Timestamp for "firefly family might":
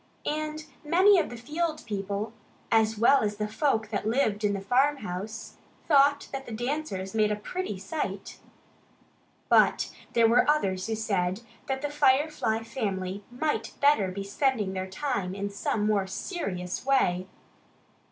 11.91-13.75